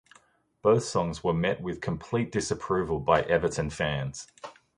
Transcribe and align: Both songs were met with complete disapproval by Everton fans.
Both 0.63 0.85
songs 0.85 1.23
were 1.23 1.31
met 1.31 1.61
with 1.61 1.79
complete 1.79 2.31
disapproval 2.31 2.99
by 2.99 3.21
Everton 3.21 3.69
fans. 3.69 4.25